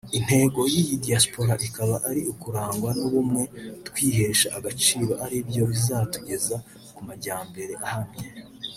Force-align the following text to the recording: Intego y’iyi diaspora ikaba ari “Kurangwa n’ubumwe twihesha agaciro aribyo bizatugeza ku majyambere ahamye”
Intego 0.19 0.59
y’iyi 0.73 0.95
diaspora 1.05 1.53
ikaba 1.67 1.95
ari 2.09 2.21
“Kurangwa 2.41 2.89
n’ubumwe 2.99 3.43
twihesha 3.87 4.47
agaciro 4.57 5.11
aribyo 5.25 5.61
bizatugeza 5.71 6.55
ku 6.95 7.01
majyambere 7.07 7.73
ahamye” 7.87 8.27